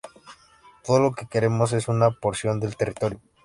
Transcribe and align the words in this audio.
Todo 0.83 0.99
lo 0.99 1.11
que 1.13 1.27
queremos 1.27 1.73
es 1.73 1.87
una 1.87 2.09
porción 2.09 2.59
del 2.59 2.75
territorio. 2.75 3.19